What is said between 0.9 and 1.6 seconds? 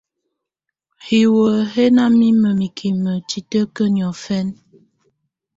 Hiwǝ́